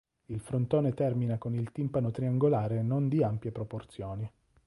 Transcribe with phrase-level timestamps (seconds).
[0.29, 4.27] Il frontone termina con il timpano triangolare non di ampie proporzioni.